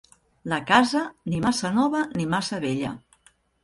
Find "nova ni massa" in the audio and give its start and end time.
1.79-2.65